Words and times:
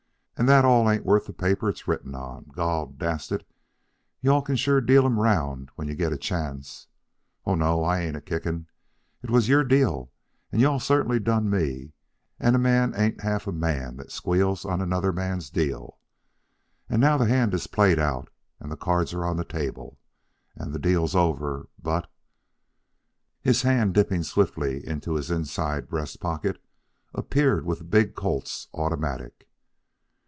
"And 0.37 0.49
that 0.49 0.65
all 0.65 0.89
ain't 0.89 1.05
worth 1.05 1.27
the 1.27 1.33
paper 1.33 1.69
it's 1.69 1.87
written 1.87 2.15
on. 2.15 2.45
Gol 2.55 2.87
dast 2.87 3.31
it, 3.31 3.47
you 4.21 4.31
all 4.31 4.41
can 4.41 4.55
sure 4.55 4.81
deal 4.81 5.05
'em 5.05 5.19
'round 5.19 5.69
when 5.75 5.87
you 5.87 5.93
get 5.93 6.11
a 6.11 6.17
chance. 6.17 6.87
Oh, 7.45 7.53
no, 7.53 7.83
I 7.83 7.99
ain't 7.99 8.15
a 8.17 8.21
kicking. 8.21 8.65
It 9.21 9.29
was 9.29 9.47
your 9.47 9.63
deal, 9.63 10.11
and 10.51 10.59
you 10.59 10.67
all 10.67 10.79
certainly 10.79 11.19
done 11.19 11.47
me, 11.47 11.93
and 12.39 12.55
a 12.55 12.59
man 12.59 12.95
ain't 12.95 13.21
half 13.21 13.45
a 13.45 13.51
man 13.51 13.97
that 13.97 14.11
squeals 14.11 14.65
on 14.65 14.81
another 14.81 15.13
man's 15.13 15.51
deal. 15.51 15.99
And 16.89 16.99
now 16.99 17.19
the 17.19 17.27
hand 17.27 17.53
is 17.53 17.67
played 17.67 17.99
out, 17.99 18.31
and 18.59 18.71
the 18.71 18.75
cards 18.77 19.13
are 19.13 19.23
on 19.25 19.37
the 19.37 19.45
table, 19.45 19.99
and 20.55 20.73
the 20.73 20.79
deal's 20.79 21.15
over, 21.15 21.67
but..." 21.79 22.09
His 23.41 23.61
hand, 23.61 23.93
dipping 23.93 24.23
swiftly 24.23 24.83
into 24.87 25.13
his 25.13 25.29
inside 25.29 25.87
breast 25.87 26.19
pocket, 26.19 26.59
appeared 27.13 27.63
with 27.63 27.77
the 27.77 27.85
big 27.85 28.15
Colt's 28.15 28.69
automatic. 28.73 29.47